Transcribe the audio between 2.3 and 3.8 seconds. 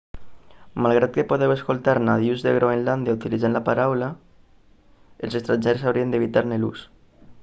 de groenlàndia utilitzant la